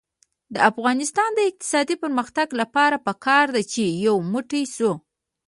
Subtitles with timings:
[0.53, 4.91] د افغانستان د اقتصادي پرمختګ لپاره پکار ده چې یو موټی شو.